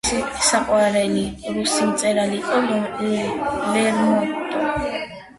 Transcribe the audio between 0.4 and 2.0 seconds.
საყვარელი რუსი